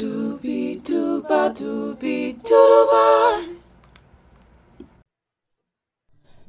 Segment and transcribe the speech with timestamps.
[0.00, 3.44] Doobie dooba doobie doodleba.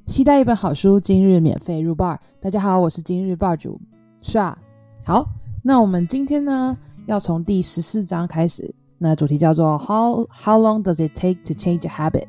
[0.05, 2.17] 期待一本好书，今日免费入 bar。
[2.39, 3.77] 大家好，我是今日 bar 主
[4.21, 4.55] Sha。
[5.03, 5.25] 好，
[5.61, 6.77] 那我们今天呢，
[7.07, 8.73] 要从第十四章开始。
[8.97, 12.27] 那主题叫做 How How long does it take to change a habit？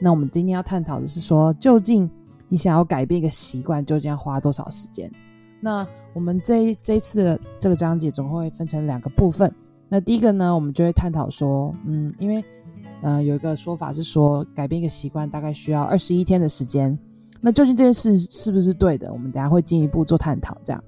[0.00, 2.10] 那我们今天要探讨的是说，究竟
[2.48, 5.12] 你想要改变一个习惯，究竟要花多少时间？
[5.60, 9.54] 那我们这这次的这个章节总共会分成两个部分。
[9.92, 12.42] 那第一个呢，我们就会探讨说，嗯，因为
[13.02, 16.98] 呃有一个说法是说，改变一个习惯大概需要二十一天的时间。
[17.42, 19.12] 那究竟这件事是不是对的？
[19.12, 20.56] 我们等下会进一步做探讨。
[20.64, 20.82] 这样，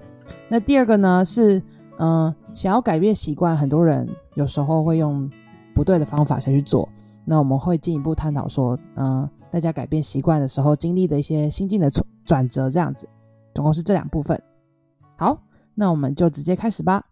[0.48, 1.62] 那第二个呢是，
[1.98, 5.30] 嗯，想要改变习惯，很多人有时候会用
[5.74, 6.88] 不对的方法才去做。
[7.27, 13.07] 那我们会进一步探讨说，嗯，大家改变习惯的时候经历的一些心境的转转折，这样子，
[13.52, 14.41] 总共是这两部分。
[15.18, 15.38] 好，
[15.74, 17.05] 那我们就直接开始吧。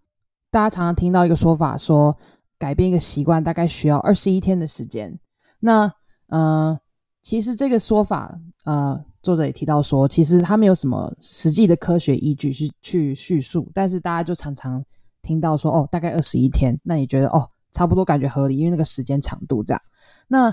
[0.53, 2.17] 大家常常听到一个说法，说
[2.59, 5.19] 改变一个习惯大概需要二十一天的时间。
[5.61, 5.91] 那，
[6.29, 6.79] 嗯，
[7.23, 9.05] 其实这个说法，呃。
[9.23, 14.85] 作者也提到说，其实他没有什么实际的科学依据去去叙述，但是大家就常常
[15.23, 19.81] 听到说，哦，大概二十一天，那你觉得哦，差不多感觉合理，因为那个时间长度这样。
[20.27, 20.53] 那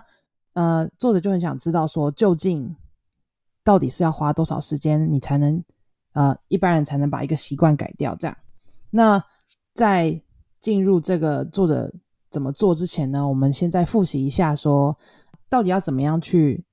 [0.53, 2.75] 呃，作者就很想知道说，究竟
[3.63, 5.63] 到底是要花多少时间，你才能
[6.13, 8.37] 呃一般人才能把一个习惯改掉这样？
[8.91, 9.19] 那
[9.79, 10.21] 在
[10.59, 11.89] 进入这个作者
[12.29, 14.97] 怎么做之前呢，我们先再复习一下说，
[15.47, 16.65] 到底要怎么样去。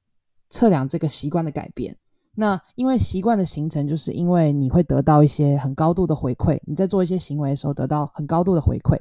[0.48, 1.94] 测量这个习惯的改变，
[2.36, 6.56] 那因为习惯的形成，就是因为你会得到一些很高度的回馈。
[6.64, 8.96] 你在做一些行为的时候，得到很高度的回馈。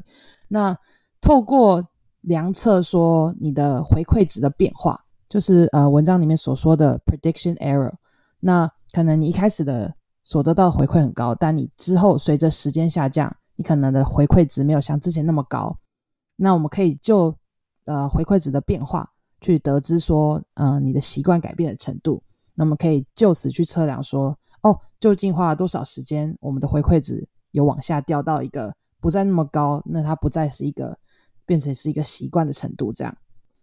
[0.48, 0.76] 那
[1.22, 1.82] 透过
[2.22, 7.94] 量测说你的回馈值的变化，就是呃文章里面所说的 prediction error。
[8.40, 15.78] 那可能你一开始的所得到的回馈很高，但你之后随着时间下降，你可能的回馈值没有像之前那么高。
[16.36, 17.36] 那我们可以就
[17.86, 19.12] 呃回馈值的变化。
[19.42, 22.24] 去得知说，嗯，你的习惯改变的程度，
[22.56, 30.98] 那么可以就此去测量说，哦，究竟花了多少时间，我们的回馈值有往下掉到一个不再那么高，那它不再是一个
[31.46, 32.92] 变成是一个习惯的程度。
[32.92, 33.16] 这样，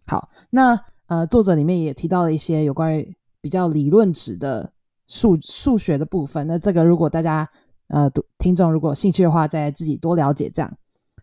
[0.06, 4.72] 好，那呃，作者里面也提到了一些有关于比较理论值的
[5.08, 6.46] 数数学的部分。
[6.46, 7.48] 那这个如果大家
[7.92, 10.72] 呃听众如果有兴趣的话，再自己多了解这样。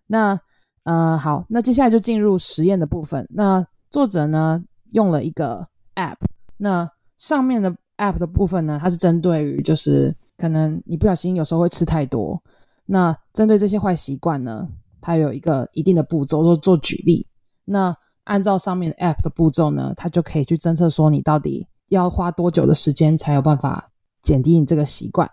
[0.08, 0.40] 那
[0.84, 3.28] 呃，好，那接下来就进入实验的部分。
[3.30, 6.16] 那作者呢用了一个 app，
[6.58, 12.42] 那上面的 app 的部分呢，它是针对于就是可能你不小心有时候会吃太多，
[12.86, 14.68] 那针对这些坏习惯呢，
[15.02, 17.28] 它有一个一定的步骤，做做举例。
[17.66, 23.92] 那按照上面的 app 的步骤呢，它就可以去侦测说你到底要花多久的时间才有办法
[24.22, 25.30] 减低你这个习惯。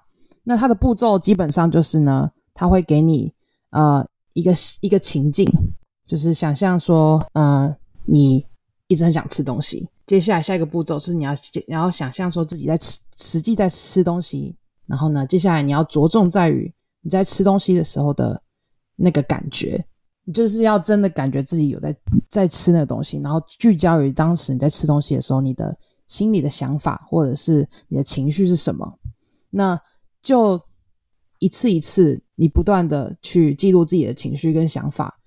[0.46, 3.34] 那它的步骤基本上就是呢，它会给你
[3.70, 5.46] 呃一个一个情境，
[6.06, 7.76] 就是想象说呃。
[8.08, 8.46] 你
[8.86, 11.32] 一直很想吃东西，接下来下一个步骤是你要
[11.66, 14.54] 你要想象说自己在吃，实际在吃东西，
[14.86, 18.40] 然后呢，接下来你要着重在于你在吃东西的时候的
[18.94, 19.84] 那个感觉，
[20.22, 21.96] 你就是要真的感觉自己有在
[22.28, 25.76] 在吃那个东西，然后聚焦于当时你在吃东西的时候，你的
[26.06, 28.96] 心里的想法或者是你的情绪是什么，
[29.50, 29.76] 那
[30.22, 30.60] 就
[31.38, 35.20] 一次一次你不断的去记录自己的情绪跟想法，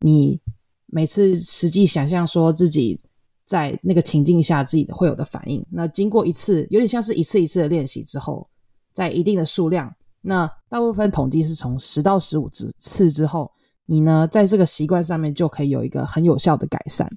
[0.00, 0.40] 你。
[0.86, 3.00] 每次实际想象说自己
[3.44, 8.48] 在那个情境下自己会有的反应，那经过一次有点像是一次一次的练习之后，
[8.92, 13.50] 在一定的数量，那大部分统计是从十到十五次之后，
[13.86, 17.10] 你呢在这个习惯上面就可以有一个很有效的改善。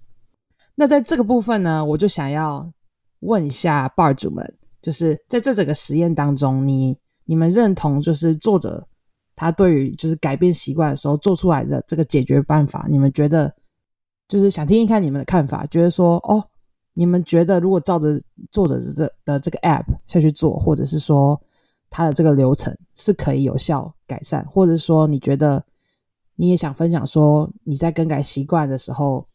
[0.74, 2.68] 那在这个部分呢，我就想要
[3.20, 8.84] 问一下 bar 主们，就是在这整个实验当中，你你们认同就是作者
[9.36, 13.54] 他对于就是改变习惯的时候做出来的这个解决办法，你们觉得？
[14.30, 16.44] 就是想听一看你们的看法，觉得说哦，
[16.96, 18.20] 你们觉得如果照着
[18.52, 21.42] 作者这的这个 app 下去做，或者是说
[21.90, 25.64] 他的这个流程是可以有效改善，或者说你觉得
[26.36, 29.26] 你也想分享说你在更改习惯的时候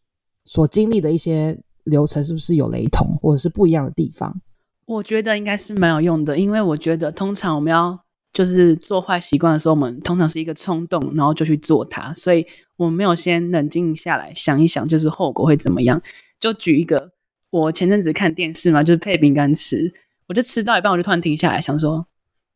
[0.45, 4.39] 所经历的一些流程是不是有雷同或者是不一样的地方？
[4.87, 7.99] 我觉得应该是蛮有用的，因为我觉得通常我们要
[8.33, 12.47] 就是做坏习惯的时候，我们通常是一个冲动，然后就去做它，所以。
[12.77, 16.03] 我没有先冷静下来想一想，就是后果会怎么样。
[16.41, 17.13] 就举一个，
[17.53, 19.93] 我前阵子看电视嘛，就是配饼干吃，
[20.27, 22.05] 我就吃到一半，我就突然停下来想说，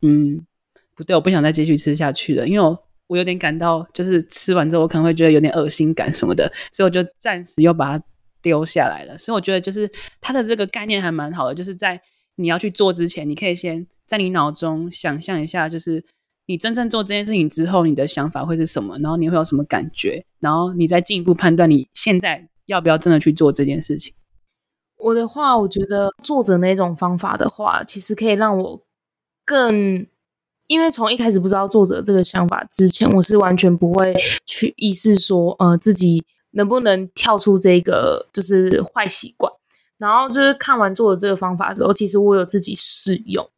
[0.03, 0.45] 嗯，
[0.97, 2.77] 不对，我不想再继续吃下去了，因为我
[3.07, 8.05] 我有点感到，就是吃完之后我可能会觉得有点恶心感什么的，所以我就暂时又把它
[8.43, 9.17] 丢下来了。
[9.17, 9.89] 所以我觉得就是
[10.21, 12.01] 它的这个概念还蛮好的，就是在
[12.37, 16.05] 你要去做之前，你可以先在你脑中想象一下，就是
[16.47, 18.99] 你真正做这件事情之后，你的想法会是什么？
[18.99, 20.25] 然后你会有什么感觉？
[20.39, 24.15] 然后你再进一步判断你现在要不要真的去做这件事情。
[24.99, 28.83] 我的话，我觉得作者那种方法的话，其实可以让我
[29.45, 30.07] 更，
[30.67, 34.15] 因为从一开始不知道作者这个想法之前，我是完全不会
[34.47, 39.53] 去意识说，呃，自己能不能跳出这个就是坏习惯。
[39.99, 43.49] 然后就是看完作者这个方法之后，其实我有自己试用，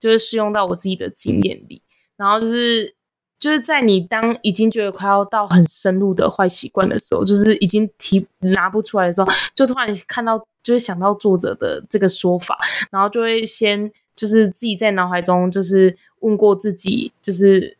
[0.00, 1.82] 就是试用到我自己的经验里。
[2.16, 2.94] 然后就是
[3.38, 12.58] 就是在你当已经觉得快要到很深入的坏习惯的时候，就是已经提拿不出来的时候，就突然看到，就是想到作者的这个说法，
[12.90, 17.76] 然后就会先就是自己在脑海中就是问过自己，就是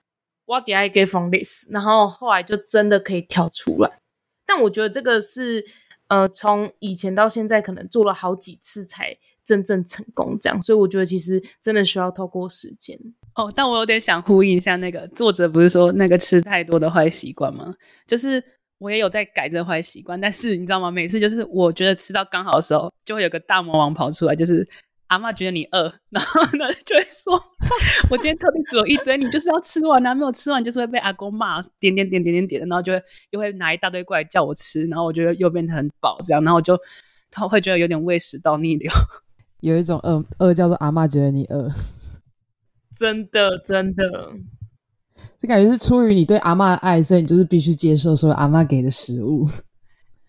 [0.46, 1.68] What did I get from this？
[1.70, 3.98] 然后后来就真的可以跳出来。
[4.44, 5.64] 但我觉得这个是
[6.08, 12.98] 呃，从以前到现在，可能做了好几次才真正成功这样，所以我觉得其实真的需要透过时间。
[13.34, 17.74] 哦，但我有点想呼应一下，那个作者不是说那个吃太多的坏习惯吗？
[18.06, 18.42] 就是
[18.78, 20.90] 我也有在改这坏习惯，但是你知道吗？
[20.90, 24.66] 每次就是我觉得吃到刚好的时候，就会有个大魔王跑出来，就是
[25.14, 27.40] 阿妈觉得你饿， 然后呢就会说，
[28.10, 33.00] 我今天特地煮了一堆，你就是要吃完啊，没有吃完就是会被阿公骂，点点点点点点，然后就会
[33.30, 36.76] 又会拿一大堆过来叫我吃，然后我觉得又变得很饱这样，然后我就
[37.30, 38.90] 他会觉得有点胃食道逆流，
[39.60, 41.70] 有一种饿饿叫做阿妈觉得你饿。
[42.96, 44.32] 真的，真的，
[45.38, 49.46] 这感觉是出于你对阿妈的爱，所以你就是必须接受所有阿妈给的食物。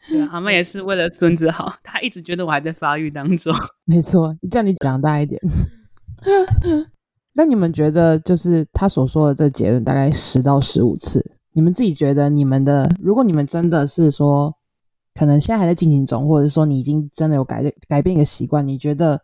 [0.07, 3.53] 对，阿妈也是为了孙子好， 她一直觉得我还在发育当中。
[3.85, 5.41] 没错，叫你长大一点。
[7.33, 11.23] 那你们觉得，就是他所说的这结论，大概十到十五次，
[11.53, 14.55] 你们自己觉得，你们的，如果你们真的是说，
[15.13, 19.21] 可能现在还在进行中，或者是说你已经真的有改改变一个习惯，你觉得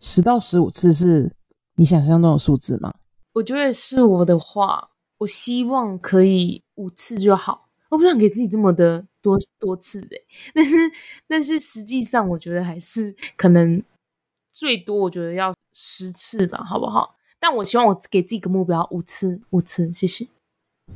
[0.00, 1.32] 十到十五次是？
[1.76, 2.94] 你想象中的数字吗？
[3.32, 7.66] 我觉得是我的话，我希望可以五次就好。
[7.90, 10.16] 我不想给自己这么的多多次的，
[10.54, 10.76] 但是
[11.26, 13.82] 但是实际上，我觉得还是可能
[14.52, 17.16] 最多，我觉得要十次了，好不好？
[17.40, 20.28] 但我希望我给自己一个目标，五次，五次，谢谢。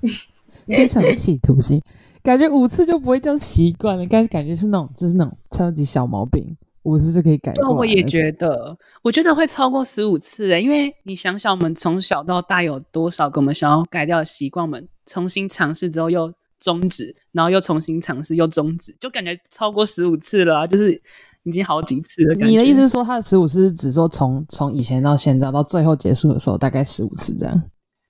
[0.69, 1.81] 非常的企图心，
[2.23, 6.57] 感觉五次就不会叫习惯了，但是感觉是那种就是那种超级小毛病。
[6.85, 21.01] 五次就可以改过我也觉得，我觉得会超过十五次诶，因为你想想，我们从小到大有多少个我们想要改掉的习惯，我们重新尝试之后又终止，然后又重新尝试又终止，就感觉超过十五次了，就是
[21.45, 22.35] 已经好几次了。
[22.47, 27.63] 你的意思是说，他的十五次是指说从从以前到现在到最后结束的时候，大概十五次这样？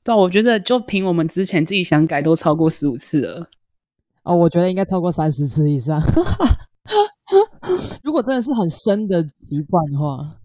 [0.04, 3.48] 对，我觉得就凭我们之前自己想改，都超过十五次了。
[4.22, 6.00] 哦，我觉得应该超过三十次以上。
[8.02, 10.36] 如果真的是很深的习惯的话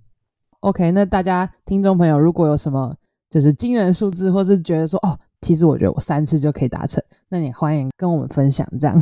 [0.59, 2.95] ，OK，那大家听众朋友如果有什么
[3.29, 8.97] 就是惊人数字，或是觉得说哦，其实我觉得我三次就可以达成，那你欢迎跟我们分享，这样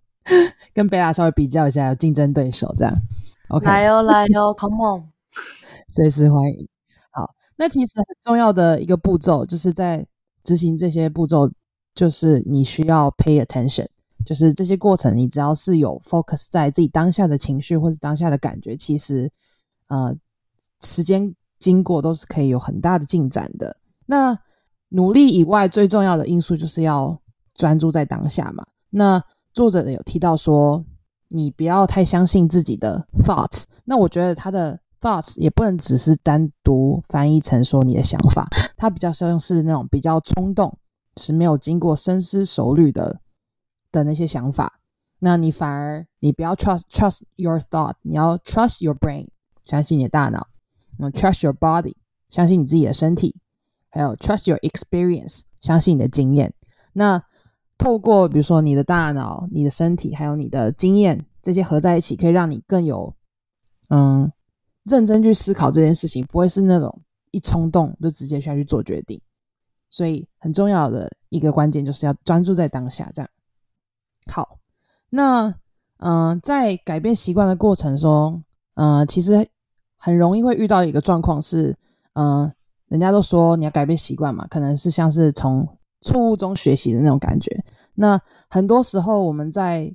[0.74, 2.92] 跟贝拉稍微比较一下，有竞争对手这样。
[3.48, 5.04] OK，来哦来哦，Come on，
[5.88, 6.68] 随时欢迎。
[7.12, 10.04] 好，那其实很重要的一个步骤，就是在
[10.42, 11.48] 执行这些步骤，
[11.94, 13.86] 就是你需要 pay attention。
[14.24, 19.30] 就是这些过程，你只要是有 focus 在自己当下的情绪或者当下的感觉，其实，
[19.86, 20.12] 呃，
[20.82, 23.76] 时间经过都是可以有很大的进展的。
[24.06, 24.36] 那
[24.90, 27.20] 努力以外，最重要的因素就是要
[27.54, 28.64] 专注在当下嘛。
[28.90, 29.22] 那
[29.52, 30.84] 作者有提到说，
[31.28, 33.64] 你不要太相信自己的 thoughts。
[33.84, 40.78] 那我觉得他的 thoughts 也不能只是单独翻译成说你的想法，它比较像是那种比较冲动，
[41.16, 43.20] 是没有经过深思熟虑的。
[43.92, 44.80] 的那些想法，
[45.20, 49.28] 那你反而你不要 trust trust your thought，你要 trust your brain，
[49.64, 50.48] 相信你的大脑，
[50.98, 51.94] 那 trust your body，
[52.28, 53.36] 相信你自己的身体，
[53.96, 56.52] 还有 trust your experience，相信你的经验。
[56.92, 57.22] 那
[57.78, 63.14] 透过比如说你的大脑、你的身体，还有你的经验，这些合在一起，可以让你更有
[63.88, 64.30] 嗯
[64.84, 69.20] 认真去思考这件事情，不会是那种一冲动就直接下去做决定。
[69.88, 73.30] 所以很重要的一个关键就是要专注在当下，这样。
[74.30, 74.58] 好，
[75.10, 75.54] 那
[75.98, 78.42] 嗯，在改变习惯的过程中，
[78.74, 79.48] 嗯，其实
[79.96, 81.76] 很容易会遇到一个状况是，
[82.14, 82.52] 嗯，
[82.88, 85.66] 人家都说你要改变习惯嘛，可能是像是从
[86.00, 87.64] 错误中学习的那种感觉。
[87.94, 89.94] 那很多时候我们在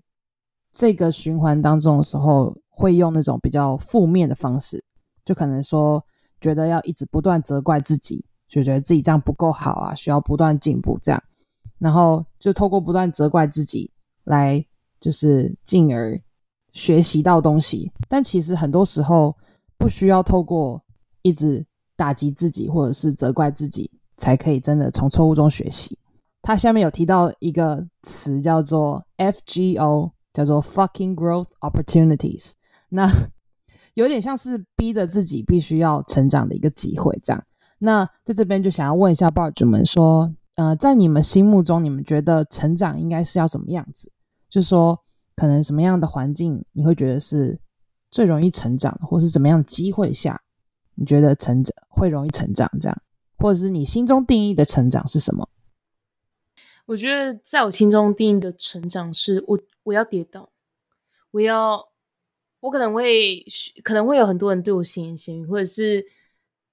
[0.74, 4.83] 这个循环当中的时候，会用那种比较负面的方式，
[5.24, 6.03] 就可能说
[6.39, 11.24] 觉得要一直不断责怪自己，就觉得自己这样不够好啊，需要不断进步这样，
[11.79, 13.91] 然后就透过不断责怪自己。
[14.25, 14.63] 来
[15.00, 16.21] 就是进而
[16.74, 19.36] 学习到东西，但其实很多时候
[19.79, 20.79] 不需要透过
[21.24, 21.65] 一直
[22.01, 26.00] 打击自己或者是责怪自己才可以真的从错误中学习。
[26.41, 32.53] 他下面有提到一个词叫做 FGO，叫做 Fucking Growth Opportunities。
[32.89, 33.08] 那
[33.93, 37.43] 有点像是逼着自己必须要成长的一个机会，这样。
[37.77, 44.12] 那在这边就想要问一下 bar 主们说，呃，在你们心目中，你们觉得成长应该是要怎么样子？
[44.50, 44.98] 就说，
[45.36, 47.60] 可能什么样的环境你会觉得是
[48.10, 50.41] 最容易成长，或是怎么样的机会下，
[50.96, 52.70] 你觉得成长会容易成长？
[52.79, 53.01] 这样，
[53.38, 55.48] 或者是你心中定义的成长是什么？
[56.88, 60.50] 我觉得在我心中定义的成长是我我要跌倒，
[61.31, 61.91] 我要。
[62.62, 63.43] 我可能会
[63.84, 66.05] 可能会有很多人对我闲言闲语，或者是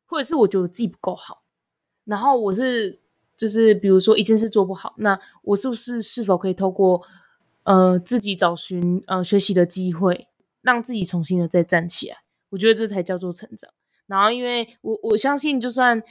[0.04, 1.42] 或者是我觉得我自己不够好，
[2.04, 3.00] 然后我是
[3.34, 7.00] 就是比如说一件事做不好，那我是不是是否可以透过
[7.62, 10.28] 呃自己找寻呃学习的机会，
[10.60, 12.18] 让自己重新的再站起来？
[12.50, 13.70] 我觉得这才叫做成长。
[14.08, 16.02] 然后因为我我相信，就算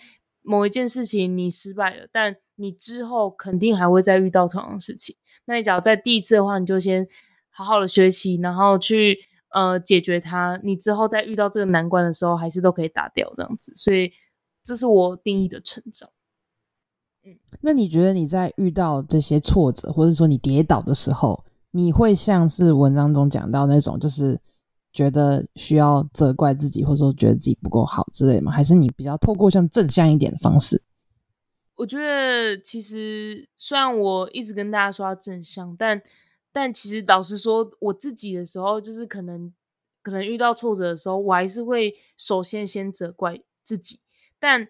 [0.42, 5.18] 某一件事情你失败了，但你之后肯定还会再遇到同样的事情。
[5.48, 7.06] 那你只要在第一次的话，你就先
[7.50, 9.18] 好好的学习，然后去。
[9.52, 14.12] 呃，解决它，你之后再遇到这个难关的时候，还是都可以打掉这样子，所以
[14.62, 16.10] 这是我定义的成长。
[17.26, 24.38] 嗯，那你觉得你在遇到这些挫折，或者说你跌倒的时候，你会像是文章中讲到那种，就是
[24.98, 28.52] 觉得需要责怪自己，或者说觉得自己不够好之类吗？
[28.52, 30.82] 还是你比较透过像正向一点的方式？
[31.76, 36.02] 我觉得其实虽然我一直跟大家说要正向，但
[36.52, 39.54] 但其实老实说，我自己的时候，就是可能
[40.02, 44.00] 可能遇到挫折的时候，我还是会首先先责怪自己。
[44.40, 44.68] 但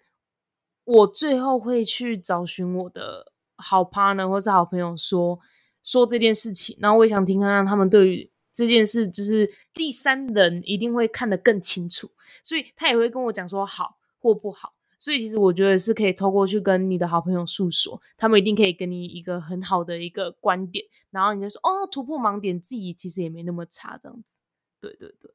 [0.84, 5.40] 我最后会去找寻我的好 partner 或是好朋友说
[5.82, 12.10] 说这件事情，然后我也想听看看他们对于这件事，就是第三人一定会看得更清楚，
[12.44, 14.74] 所以他也会跟我讲说好或不好。
[15.00, 24.42] 所以其实我觉得是可以透过去跟你的好朋友诉说，他们一定可以给你一个很好的一个观点，然后你就说哦，突破盲点，自己其实也没那么差，这样子。
[24.82, 25.30] 对对对。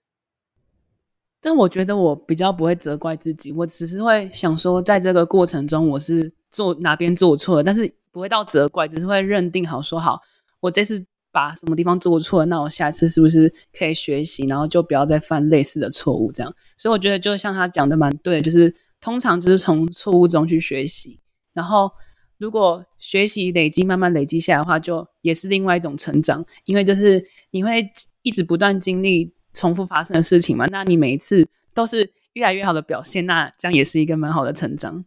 [1.40, 10.20] 但我觉得我比较不会责怪自己，我只是会想说，在这个过程中我是做哪边做错了，但是不会到责怪，只是会认定好说好，
[10.58, 16.54] 我这次把什么地方做错，那我下次是不是可以学习，然后就不要再犯类似的错误，这样。
[16.76, 18.72] 所以我觉得就像他讲的蛮对，就是。
[19.04, 21.18] 通常就是从错误中去学习，
[21.52, 21.90] 然后
[22.38, 26.46] 如果学习累积慢慢累积下来的话，就也是另外一种成长。
[26.66, 27.20] 因为就是
[27.50, 27.84] 你会
[28.22, 35.04] 一直不断经历重复发生的事情嘛，那你每一次都是越来越好的表现，那这样也是一个蛮好的成长。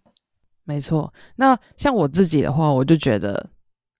[0.66, 3.50] 没错，那像我自己的话，我就觉得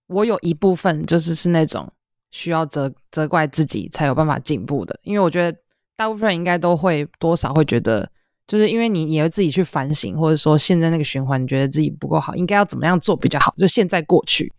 [0.08, 1.90] 我有一部分就是是那种
[2.36, 5.58] 需要责责怪自己才有办法进步的，因为我觉得
[5.96, 8.12] 大部分人应该都会多少会觉得。
[8.48, 13.52] 就是因为你也会自己去反省，或者说现在那个循环，你觉得自己不够好，应该要怎么样做比较好？
[13.58, 14.54] 就现在过去。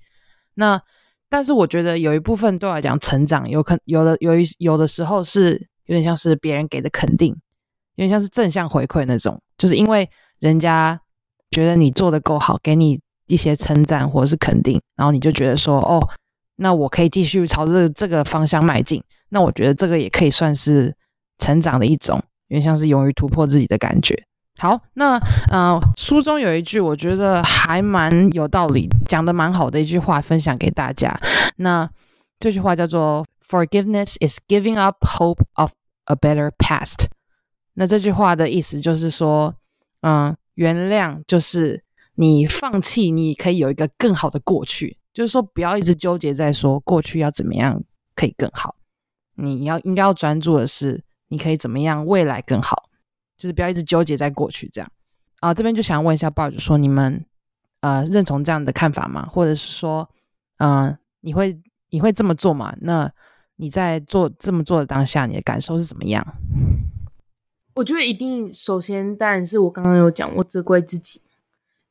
[0.54, 0.82] 那
[1.28, 5.52] 但是我觉得有一部分对我来讲，成长有可有的有一有的时候是
[5.84, 7.32] 有点像是别人给的肯定，
[7.94, 11.00] 有点像是正向回馈那种，就是因为人家
[11.52, 16.00] 觉得你做的够好，给你一些称赞或者是肯定，然后你就觉得说哦，
[16.56, 19.02] 那我可以继续朝着这个方向迈进。
[19.28, 20.94] 那我觉得这个也可以算是
[21.38, 22.22] 成长的一种。
[22.48, 24.24] 有点像是勇于突破自己的感觉。
[24.58, 25.18] 好，那
[25.50, 31.18] 呃，书中有一句我觉得还蛮有道理，讲的蛮好的一句话，分享给大家。
[31.56, 31.90] 那
[32.38, 35.72] 这句话叫做 “Forgiveness is giving up hope of
[36.04, 37.06] a better past”。
[37.74, 39.52] 那这句话的意思就是说，
[40.02, 41.82] 嗯，原谅就是
[42.14, 47.82] 你放弃，你可以有一个更好的过去，就是说不要一直纠结在说过去要怎么样
[48.14, 48.76] 可以更好，
[49.36, 51.02] 你要应该要专注的是。
[51.28, 52.06] 你可以怎么样？
[52.06, 52.88] 未来更好，
[53.36, 54.88] 就是不要一直纠结在过去这样
[55.40, 55.52] 啊。
[55.52, 57.26] 这边就想问一下报纸说，你们
[57.80, 59.26] 呃认同这样的看法吗？
[59.26, 60.08] 或者是说，
[60.58, 62.76] 嗯，你会你会这么做吗？
[62.80, 63.12] 那
[63.56, 66.24] 你在做这么做的当下，你的感受是怎么样？
[67.74, 71.22] 我觉得一定，首先当然是我刚刚有讲，我责怪自己，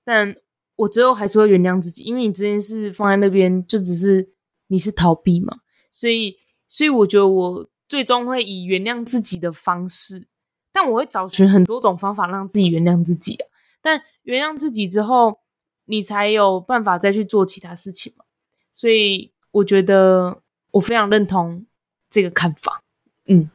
[0.05, 0.33] 但
[0.75, 4.29] 我最后还是会原谅自己，因为你这件事放在那边，就只是
[4.67, 5.57] 你是逃避嘛，
[5.91, 6.35] 所以
[6.67, 7.69] 所以我觉得我。
[7.87, 10.27] 最终会以原谅自己的方式，
[10.73, 13.37] 但我会找寻很多种方法让自己原谅自己。
[13.79, 15.37] 但原谅自己之后，
[15.85, 18.25] 你才有办法再去做其他事情嘛。
[18.73, 20.41] 所以我觉得
[20.71, 21.67] 我非常认同
[22.09, 22.81] 这个看法。
[23.27, 23.51] 嗯，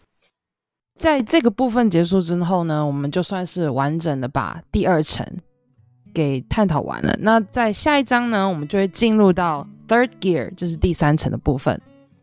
[0.94, 5.26] 在这个部分结束之后呢，我们就算是完整的把第二层
[6.12, 7.16] 给探讨完了。
[7.20, 11.80] 那在下一章呢，我们就会进入到 third gear，就是第三层的部分。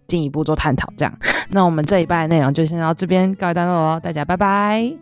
[0.08, 1.13] 进一步做探讨，这样，
[1.51, 4.94] 那我们这一半的内容就先到这边告一段落哦，大家拜拜，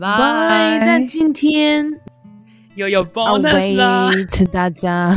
[0.00, 0.78] 拜。
[0.78, 1.86] 那今天
[2.74, 4.10] 又有 bonus 了。
[4.10, 5.14] await 大家，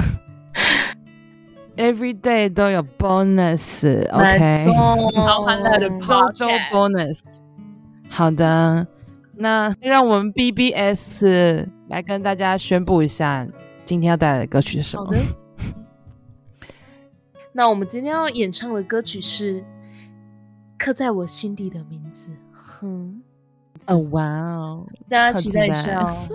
[1.78, 4.74] every day 都有 bonus，OK，、没错，
[5.24, 7.22] 超欢乐的周周 bonus。
[8.10, 8.86] 好的，
[9.38, 11.24] 那让我们 BBS
[11.92, 13.46] 来跟大家宣布一下
[13.84, 15.18] 今天要带来的歌曲是什么好的。
[17.52, 19.62] 那我们今天要演唱的歌曲是
[20.78, 22.32] 《刻在我心底的名字》。
[22.54, 23.22] 哼，
[23.88, 26.28] 哦，哇哦，大家期待一下哦。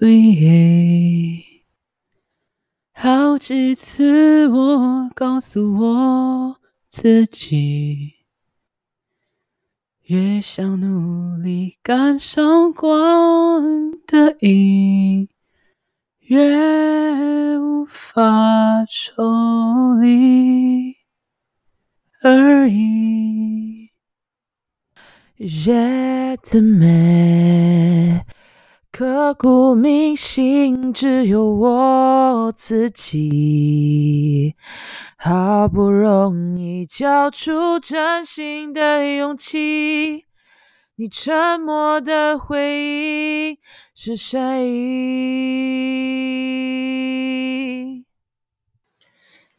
[0.00, 1.44] oublié。
[2.92, 6.56] 好几次我告诉我
[6.88, 8.13] 自己，
[10.04, 15.30] 越想努力赶上光的影，
[16.18, 20.96] 越无法抽离
[22.20, 23.92] 而已。
[25.38, 28.23] Je t'aimais，
[28.96, 34.54] 刻骨铭心，只有我自己。
[35.18, 40.26] 好不容易交出真心的勇气，
[40.94, 43.58] 你沉默的回应
[43.96, 46.63] 是善意。